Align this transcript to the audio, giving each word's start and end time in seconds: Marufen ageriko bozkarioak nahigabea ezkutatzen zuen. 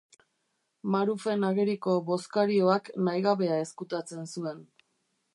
Marufen 0.93 1.43
ageriko 1.49 1.93
bozkarioak 2.07 2.89
nahigabea 3.09 3.59
ezkutatzen 3.65 4.25
zuen. 4.37 4.65